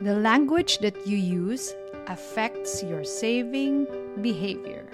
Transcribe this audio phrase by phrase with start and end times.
[0.00, 1.72] The language that you use
[2.08, 3.86] affects your saving
[4.20, 4.84] behavior.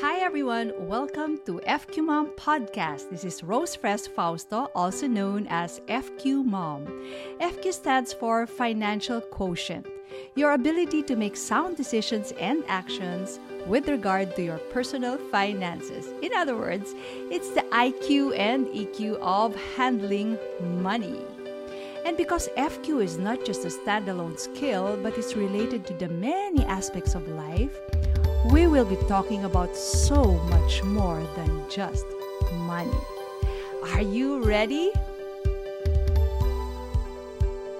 [0.00, 3.10] Hi everyone, welcome to FQ Mom Podcast.
[3.10, 6.86] This is Rose Fres Fausto, also known as FQ Mom.
[7.40, 9.88] FQ stands for Financial Quotient,
[10.36, 16.06] your ability to make sound decisions and actions with regard to your personal finances.
[16.22, 16.94] In other words,
[17.28, 20.38] it's the IQ and EQ of handling
[20.80, 21.20] money.
[22.04, 26.62] And because FQ is not just a standalone skill, but it's related to the many
[26.66, 27.72] aspects of life,
[28.52, 32.04] we will be talking about so much more than just
[32.68, 33.00] money.
[33.94, 34.92] Are you ready?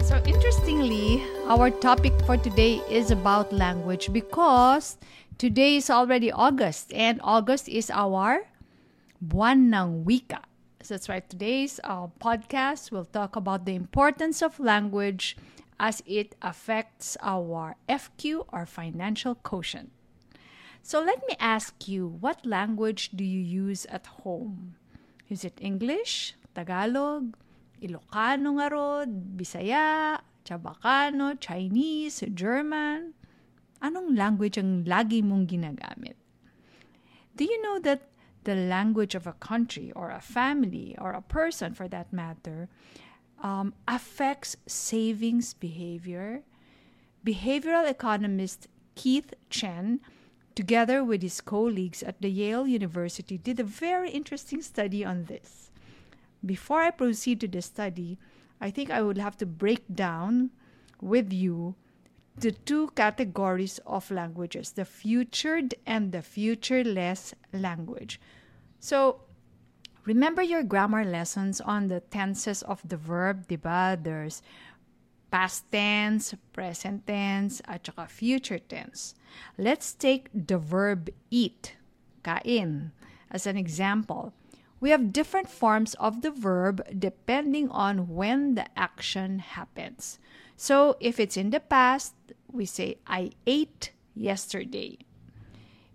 [0.01, 4.97] So, interestingly, our topic for today is about language because
[5.37, 8.49] today is already August, and August is our
[9.21, 10.41] Buwan ng Wika.
[10.89, 11.25] That's right.
[11.25, 15.37] Today's uh, podcast will talk about the importance of language
[15.81, 19.91] as it affects our FQ or financial quotient.
[20.83, 24.77] So let me ask you, what language do you use at home?
[25.29, 27.35] Is it English, Tagalog,
[27.81, 29.11] Ilocano nga rod,
[29.41, 33.17] Bisaya, Chabacano, Chinese, German?
[33.81, 36.21] Anong language ang lagi mong ginagamit?
[37.35, 38.14] Do you know that
[38.45, 42.69] the language of a country or a family or a person for that matter
[43.43, 46.43] um, affects savings behavior?
[47.25, 50.01] Behavioral economist Keith Chen
[50.55, 55.71] together with his colleagues at the Yale University, did a very interesting study on this.
[56.45, 58.19] Before I proceed to the study,
[58.61, 60.51] I think I would have to break down
[61.01, 61.75] with you
[62.37, 68.21] the two categories of languages the futured and the futureless language.
[68.81, 69.21] So,
[70.05, 74.03] remember your grammar lessons on the tenses of the verb, diba?
[74.03, 74.43] There's
[75.31, 79.15] past tense, present tense, at saka future tense.
[79.59, 81.77] Let's take the verb eat,
[82.23, 82.93] kain,
[83.31, 84.33] as an example.
[84.81, 90.19] We have different forms of the verb depending on when the action happens.
[90.57, 92.15] So if it's in the past,
[92.51, 94.99] we say, I ate yesterday.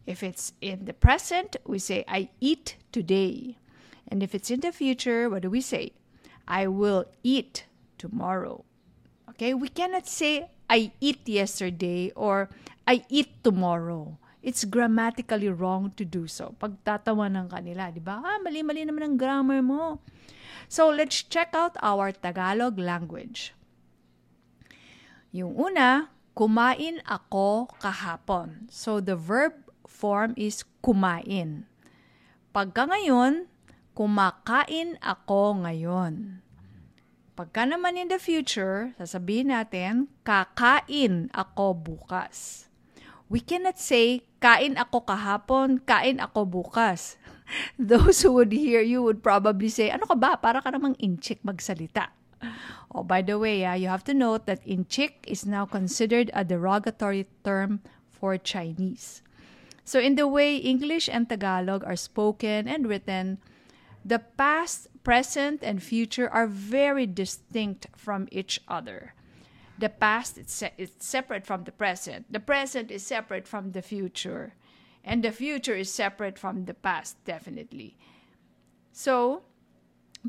[0.05, 3.57] If it's in the present, we say, I eat today.
[4.07, 5.93] And if it's in the future, what do we say?
[6.47, 7.65] I will eat
[7.97, 8.65] tomorrow.
[9.29, 9.53] Okay?
[9.53, 12.49] We cannot say, I eat yesterday or
[12.87, 14.17] I eat tomorrow.
[14.41, 16.55] It's grammatically wrong to do so.
[16.59, 18.23] Pagtatawa ng kanila, di ba?
[18.23, 19.99] Ah, mali-mali naman ang grammar mo.
[20.71, 23.53] So, let's check out our Tagalog language.
[25.29, 28.65] Yung una, kumain ako kahapon.
[28.73, 29.53] So, the verb
[29.85, 31.69] form is kumain.
[32.49, 33.45] Pagka ngayon,
[33.93, 36.41] kumakain ako ngayon.
[37.37, 42.65] Pagka naman in the future, sasabihin natin, kakain ako bukas.
[43.29, 47.21] We cannot say, kain ako kahapon, kain ako bukas.
[47.77, 50.41] Those who would hear you would probably say, ano ka ba?
[50.41, 52.18] Para ka namang inchik magsalita.
[52.91, 56.31] Oh, by the way, uh, you have to note that in inchik is now considered
[56.33, 59.21] a derogatory term for Chinese.
[59.85, 63.37] So in the way English and Tagalog are spoken and written,
[64.03, 69.13] the past, present, and future are very distinct from each other.
[69.77, 72.25] The past is, se- is separate from the present.
[72.31, 74.53] The present is separate from the future.
[75.03, 77.97] And the future is separate from the past, definitely.
[78.91, 79.43] So,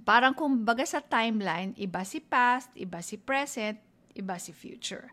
[0.06, 3.78] parang kumbaga sa timeline, iba si past, iba si present,
[4.14, 5.12] iba si future.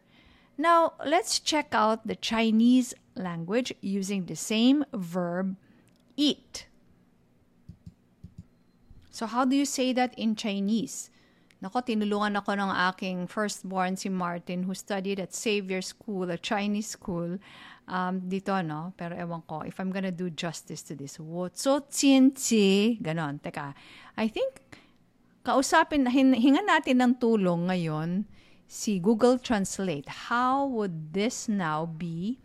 [0.58, 5.58] Now, let's check out the Chinese language using the same verb
[6.18, 6.66] eat.
[9.18, 11.10] So how do you say that in Chinese?
[11.58, 16.94] Nako, tinulungan ako ng aking firstborn si Martin who studied at Xavier School, a Chinese
[16.94, 17.42] school.
[17.88, 18.94] um, dito, no?
[18.96, 23.40] Pero ewan ko, if I'm gonna do justice to this, wotso tsinci, ganon.
[23.40, 23.74] Teka,
[24.16, 24.62] I think,
[25.44, 28.28] kausapin, hinga natin ng tulong ngayon
[28.68, 30.28] si Google Translate.
[30.30, 32.40] How would this now be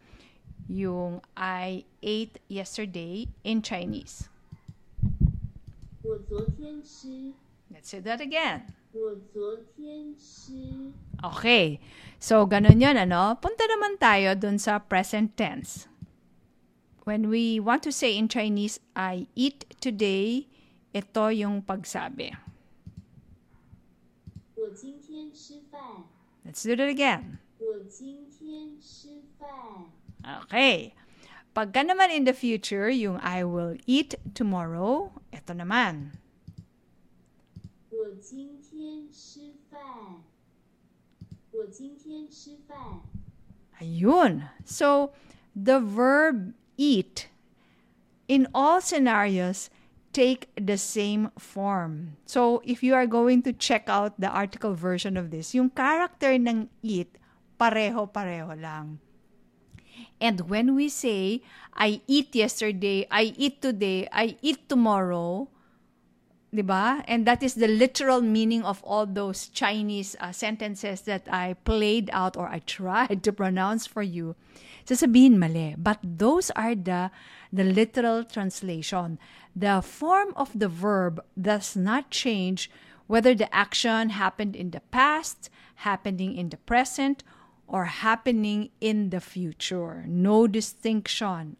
[0.70, 4.30] yung I ate yesterday in Chinese?
[7.70, 8.81] Let's say that again.
[11.22, 11.80] Okay.
[12.20, 13.34] So, ganun yun, ano?
[13.40, 15.88] Punta naman tayo dun sa present tense.
[17.02, 20.46] When we want to say in Chinese, I eat today,
[20.94, 22.36] ito yung pagsabi.
[26.44, 27.38] Let's do that again.
[30.22, 30.94] Okay.
[31.52, 36.22] Pagka naman in the future, yung I will eat tomorrow, ito naman.
[37.92, 38.61] 我今
[39.11, 39.79] 吃饭。
[41.71, 43.01] 今天吃饭。
[43.79, 44.49] Ayun.
[44.65, 45.11] So,
[45.55, 47.27] the verb eat
[48.27, 49.69] in all scenarios
[50.13, 52.17] take the same form.
[52.25, 56.33] So, if you are going to check out the article version of this, yung character
[56.33, 57.17] ng eat,
[57.59, 58.99] pareho-pareho lang.
[60.21, 61.41] And when we say,
[61.73, 65.49] I eat yesterday, I eat today, I eat tomorrow,
[66.52, 67.02] 'di ba?
[67.08, 72.10] And that is the literal meaning of all those Chinese uh, sentences that I played
[72.12, 74.36] out or I tried to pronounce for you.
[74.84, 75.74] Sasabihin mali.
[75.78, 77.10] But those are the
[77.52, 79.18] the literal translation.
[79.56, 82.70] The form of the verb does not change
[83.08, 85.50] whether the action happened in the past,
[85.84, 87.24] happening in the present,
[87.66, 90.04] or happening in the future.
[90.04, 91.56] No distinction.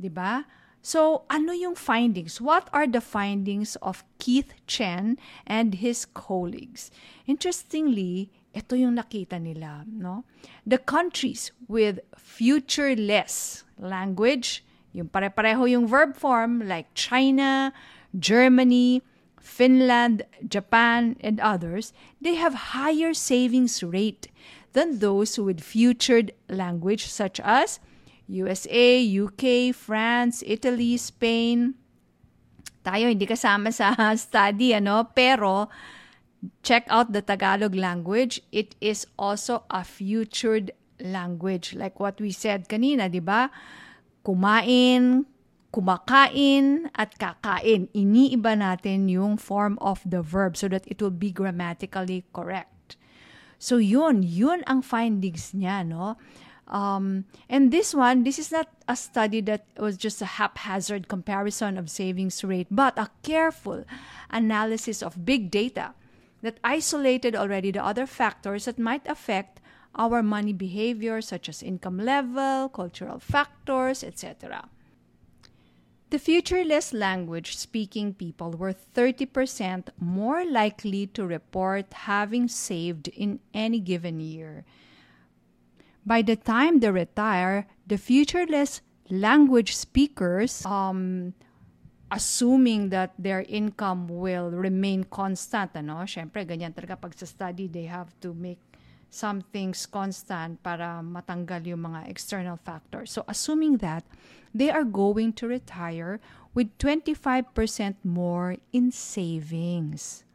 [0.00, 0.48] 'Di ba?
[0.84, 2.44] So, ano yung findings?
[2.44, 5.16] What are the findings of Keith Chen
[5.48, 6.92] and his colleagues?
[7.24, 10.28] Interestingly, ito yung nakita nila, no?
[10.68, 14.60] The countries with futureless language,
[14.92, 17.72] yung pare-pareho yung verb form like China,
[18.12, 19.00] Germany,
[19.40, 24.28] Finland, Japan, and others, they have higher savings rate
[24.76, 27.80] than those with futured language such as
[28.28, 31.76] USA, UK, France, Italy, Spain.
[32.84, 35.08] Tayo hindi kasama sa study, ano?
[35.12, 35.68] Pero,
[36.64, 38.40] check out the Tagalog language.
[38.52, 41.74] It is also a futured language.
[41.74, 43.48] Like what we said kanina, di ba?
[44.24, 45.28] Kumain,
[45.72, 47.88] kumakain, at kakain.
[47.92, 52.96] Iniiba natin yung form of the verb so that it will be grammatically correct.
[53.60, 56.16] So yun, yun ang findings niya, no?
[56.66, 61.76] Um, and this one, this is not a study that was just a haphazard comparison
[61.76, 63.84] of savings rate, but a careful
[64.30, 65.94] analysis of big data
[66.42, 69.60] that isolated already the other factors that might affect
[69.96, 74.68] our money behavior, such as income level, cultural factors, etc.
[76.10, 83.80] The futureless language speaking people were 30% more likely to report having saved in any
[83.80, 84.64] given year.
[86.04, 91.32] By the time they retire, the futureless language speakers, um,
[92.10, 96.04] assuming that their income will remain constant, ano?
[96.04, 98.60] Siyempre, ganyan talaga pag sa study, they have to make
[99.14, 103.14] some things constant para matanggal yung mga external factors.
[103.14, 104.02] So, assuming that,
[104.52, 106.18] they are going to retire
[106.52, 107.50] with 25%
[108.02, 110.26] more in savings.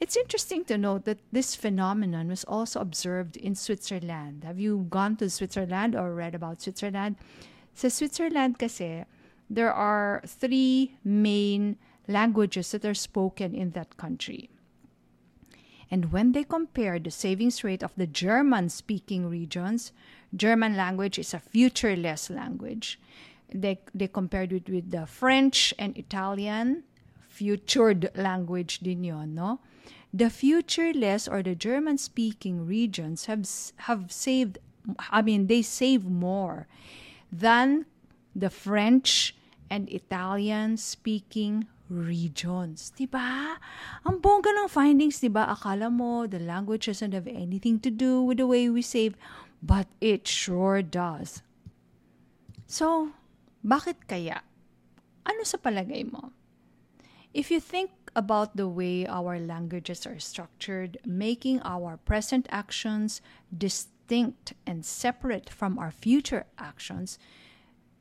[0.00, 4.44] It's interesting to note that this phenomenon was also observed in Switzerland.
[4.44, 7.16] Have you gone to Switzerland or read about Switzerland?
[7.74, 9.04] Sa Switzerland kasi,
[9.48, 11.76] there are three main
[12.08, 14.50] languages that are spoken in that country.
[15.90, 19.92] And when they compared the savings rate of the German speaking regions,
[20.34, 22.98] German language is a futureless language.
[23.52, 26.82] They, they compared it with the French and Italian,
[27.28, 29.60] futured language din yun, no?
[30.14, 33.50] The futureless or the German speaking regions have,
[33.90, 34.62] have saved,
[35.10, 36.70] I mean, they save more
[37.32, 37.86] than
[38.30, 39.34] the French
[39.66, 42.94] and Italian speaking regions.
[42.94, 43.58] Diba?
[44.06, 45.50] Ang bongga ng findings, diba?
[45.50, 49.18] Akala mo the language doesn't have anything to do with the way we save,
[49.58, 51.42] but it sure does.
[52.70, 53.10] So,
[53.66, 54.46] bakit kaya?
[55.26, 56.30] Ano sa palagay mo?
[57.34, 63.20] If you think about the way our languages are structured, making our present actions
[63.56, 67.18] distinct and separate from our future actions,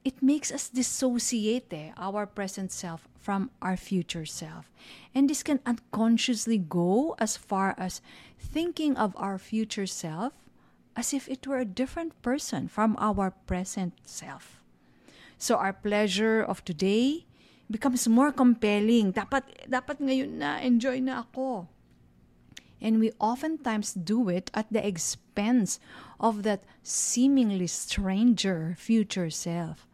[0.04, 4.70] it makes us dissociate our present self from our future self.
[5.16, 8.02] And this can unconsciously go as far as
[8.38, 10.34] thinking of our future self
[10.96, 14.62] as if it were a different person from our present self.
[15.38, 17.26] So our pleasure of today
[17.74, 19.10] becomes more compelling.
[19.10, 21.66] Dapat, dapat ngayon na, enjoy na ako.
[22.78, 25.82] And we oftentimes do it at the expense
[26.22, 29.90] of that seemingly stranger future self.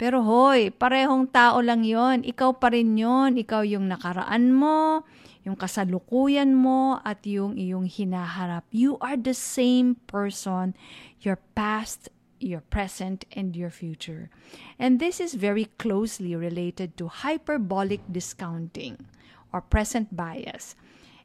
[0.00, 2.24] Pero hoy, parehong tao lang yon.
[2.24, 3.36] Ikaw pa rin yon.
[3.36, 5.04] Ikaw yung nakaraan mo,
[5.44, 8.64] yung kasalukuyan mo, at yung iyong hinaharap.
[8.72, 10.72] You are the same person,
[11.20, 12.08] your past,
[12.40, 14.30] your present, and your future.
[14.78, 19.06] And this is very closely related to hyperbolic discounting
[19.52, 20.74] or present bias.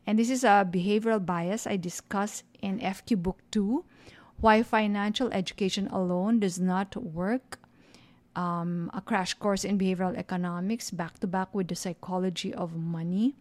[0.06, 3.84] And this is a behavioral bias I discuss in FQ Book 2
[4.40, 7.60] Why Financial Education Alone Does Not Work
[8.36, 13.36] um, a crash course in behavioral economics back to back with the psychology of money.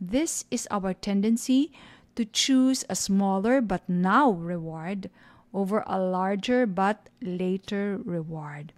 [0.00, 1.72] This is our tendency
[2.14, 5.10] to choose a smaller but now reward
[5.54, 8.74] over a larger but later reward.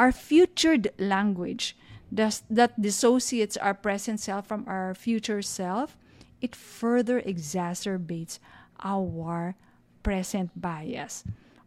[0.00, 1.76] Our futured language
[2.12, 5.96] does, that dissociates our present self from our future self,
[6.40, 8.40] it further exacerbates
[8.82, 9.54] our
[10.02, 11.22] present bias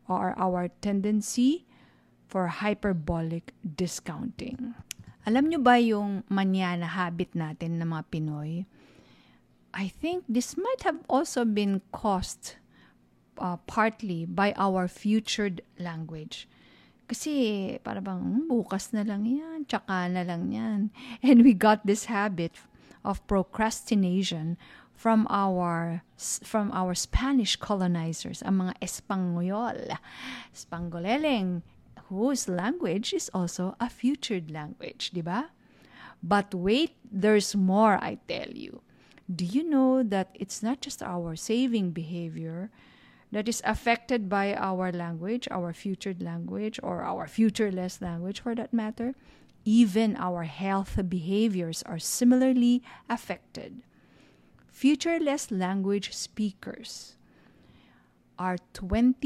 [0.10, 1.66] or our tendency
[2.28, 4.76] for hyperbolic discounting.
[5.28, 8.64] Alam nyo ba yung manyana habit natin ng mga Pinoy?
[9.76, 12.56] I think this might have also been caused
[13.40, 16.48] uh, partly by our futured language.
[17.08, 20.52] Kasi para bang hmm, bukas na lang yan, tsaka na lang.
[21.24, 22.52] And we got this habit
[23.08, 24.60] of procrastination
[24.98, 29.96] from our from our Spanish colonizers, ang mga Espanyol,
[30.52, 31.62] Spangoleleng,
[32.10, 35.54] whose language is also a futured language, di ba?
[36.24, 38.82] But wait, there's more, I tell you.
[39.30, 42.74] Do you know that it's not just our saving behavior
[43.32, 48.74] that is affected by our language, our futured language, or our futureless language for that
[48.74, 49.16] matter?
[49.66, 53.84] Even our health behaviors are similarly affected
[54.78, 57.18] futureless language speakers
[58.38, 59.26] are 20%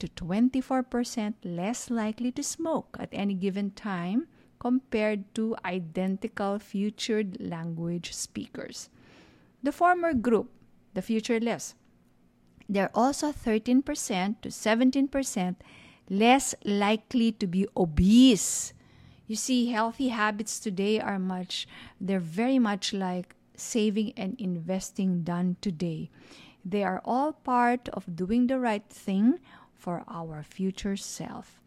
[0.00, 4.26] to 24% less likely to smoke at any given time
[4.58, 8.90] compared to identical futured language speakers.
[9.62, 10.50] The former group,
[10.94, 11.76] the futureless,
[12.68, 13.84] they're also 13%
[14.42, 15.56] to 17%
[16.08, 18.72] less likely to be obese.
[19.26, 21.66] You see, healthy habits today are much,
[22.00, 26.10] they're very much like saving and investing done today.
[26.64, 29.40] They are all part of doing the right thing
[29.74, 31.60] for our future self.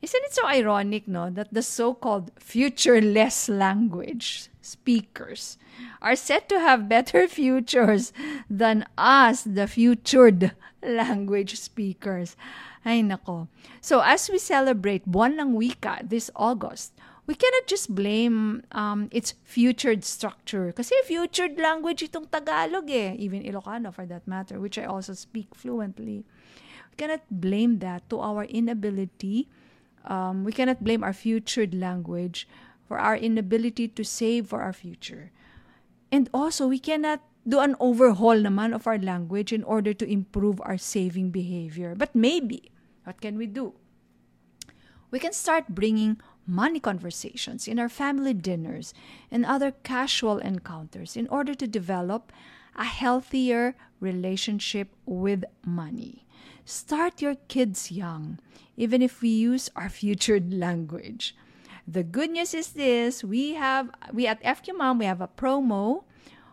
[0.00, 5.58] Isn't it so ironic, no, that the so called futureless language speakers
[6.00, 8.12] are said to have better futures
[8.48, 10.52] than us, the futured
[10.82, 12.36] language speakers?
[12.84, 13.48] Ay nako.
[13.84, 16.96] So as we celebrate Buwan ng Wika this August,
[17.28, 20.72] we cannot just blame um, its futured structure.
[20.72, 23.12] Kasi futured language itong Tagalog eh.
[23.20, 26.24] Even Ilocano for that matter, which I also speak fluently.
[26.90, 29.46] We cannot blame that to our inability.
[30.04, 32.48] Um, we cannot blame our futured language
[32.86, 35.30] for our inability to save for our future.
[36.10, 40.60] And also, we cannot do an overhaul naman of our language in order to improve
[40.64, 41.94] our saving behavior.
[41.94, 42.70] But maybe,
[43.04, 43.74] what can we do?
[45.10, 48.92] We can start bringing money conversations in our family dinners
[49.30, 52.32] and other casual encounters in order to develop
[52.76, 56.26] a healthier relationship with money.
[56.64, 58.38] Start your kids young,
[58.76, 61.34] even if we use our futured language.
[61.90, 66.04] The good news is this, we have we at FQ Mom we have a promo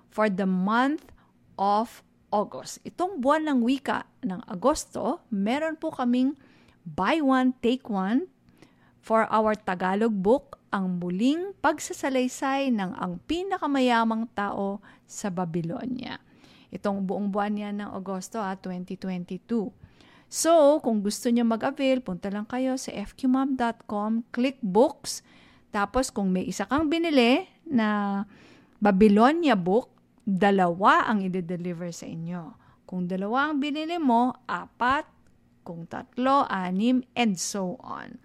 [0.10, 1.14] for the month
[1.60, 2.02] of
[2.34, 2.82] August.
[2.84, 6.34] Itong buwan ng wika ng Agosto, meron po kaming
[6.88, 8.32] buy one take one
[9.08, 16.20] For our Tagalog book, ang muling pagsasalaysay ng ang pinakamayamang tao sa Babylonia.
[16.76, 19.87] Itong buong buwan yan ng Agosto ah, 2022.
[20.28, 25.24] So, kung gusto niyo mag-avail, punta lang kayo sa fqmom.com, click books,
[25.72, 28.24] tapos kung may isa kang binili na
[28.84, 29.88] Babylonia book,
[30.28, 32.60] dalawa ang i-deliver sa inyo.
[32.84, 35.08] Kung dalawa ang binili mo, apat,
[35.64, 38.20] kung tatlo, anim, and so on.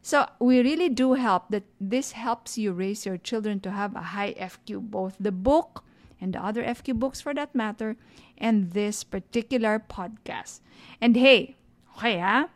[0.00, 4.16] So we really do help that this helps you raise your children to have a
[4.16, 5.84] high FQ, both the book
[6.22, 7.98] and the other FQ books for that matter,
[8.38, 10.62] and this particular podcast.
[11.02, 11.58] And hey,
[11.98, 12.46] okay, ah,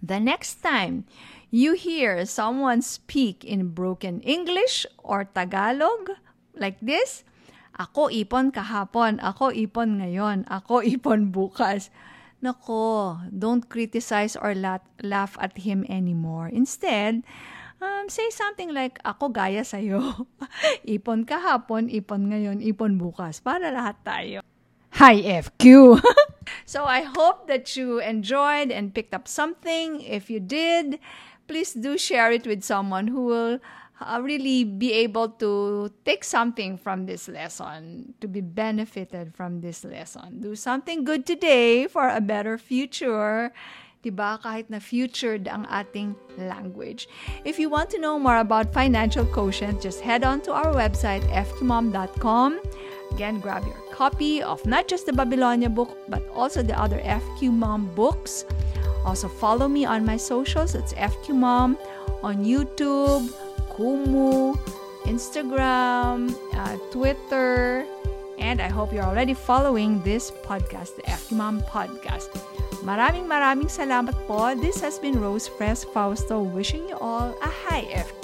[0.00, 1.04] the next time
[1.52, 6.16] you hear someone speak in broken English or Tagalog
[6.56, 7.22] like this,
[7.76, 11.92] ako ipon kahapon, ako ipon ngayon, ako ipon bukas.
[12.40, 16.48] Nako, don't criticize or laugh at him anymore.
[16.48, 17.20] Instead,
[17.80, 20.28] um, say something like, ako gaya sa'yo.
[20.86, 23.40] ipon kahapon, ipon ngayon, ipon bukas.
[23.40, 24.38] Para lahat tayo.
[25.00, 25.96] Hi, FQ!
[26.66, 30.02] so I hope that you enjoyed and picked up something.
[30.02, 31.00] If you did,
[31.48, 33.58] please do share it with someone who will
[34.00, 39.84] uh, really be able to take something from this lesson, to be benefited from this
[39.84, 40.40] lesson.
[40.40, 43.52] Do something good today for a better future.
[44.00, 44.40] Diba?
[44.40, 47.04] Kahit na futured ang ating language.
[47.44, 51.20] If you want to know more about financial quotient, just head on to our website,
[51.28, 52.60] fqmom.com.
[53.12, 57.52] Again, grab your copy of not just the Babylonia book, but also the other FQ
[57.52, 58.48] Mom books.
[59.04, 60.74] Also, follow me on my socials.
[60.74, 61.76] It's FQ Mom
[62.22, 63.28] on YouTube,
[63.76, 64.56] Kumu,
[65.04, 67.84] Instagram, uh, Twitter,
[68.40, 72.32] And I hope you're already following this podcast, the FQ Mom Podcast.
[72.80, 74.56] Maraming maraming salamat po.
[74.56, 78.19] This has been Rose Press Fausto wishing you all a high FK